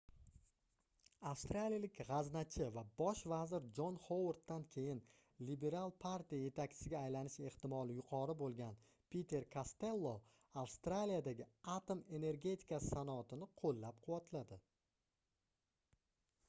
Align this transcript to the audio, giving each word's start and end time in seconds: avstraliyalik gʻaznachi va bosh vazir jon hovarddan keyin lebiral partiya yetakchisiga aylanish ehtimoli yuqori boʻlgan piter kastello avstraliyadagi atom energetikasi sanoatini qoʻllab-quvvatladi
avstraliyalik 1.31 1.91
gʻaznachi 2.05 2.67
va 2.77 2.83
bosh 3.01 3.19
vazir 3.33 3.65
jon 3.79 3.97
hovarddan 4.05 4.63
keyin 4.75 5.01
lebiral 5.49 5.91
partiya 6.05 6.45
yetakchisiga 6.47 6.97
aylanish 7.07 7.35
ehtimoli 7.51 7.97
yuqori 7.97 8.35
boʻlgan 8.39 8.79
piter 9.15 9.45
kastello 9.59 10.13
avstraliyadagi 10.63 11.47
atom 11.75 12.03
energetikasi 12.21 12.91
sanoatini 12.95 13.49
qoʻllab-quvvatladi 13.61 14.59